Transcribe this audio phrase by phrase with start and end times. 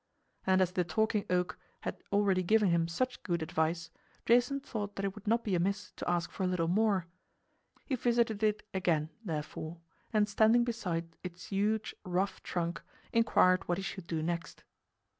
[0.47, 3.91] And as the Talking Oak had already given him such good advice,
[4.25, 7.05] Jason thought that it would not be amiss to ask for a little more.
[7.85, 9.77] He visited it again, therefore,
[10.11, 12.81] and standing beside its huge, rough trunk,
[13.13, 14.63] inquired what he should do next.